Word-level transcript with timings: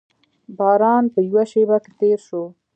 باران 0.57 1.03
په 1.13 1.19
یوه 1.29 1.43
شېبه 1.51 1.77
کې 1.83 1.91
تېر 1.99 2.19
شو. 2.27 2.43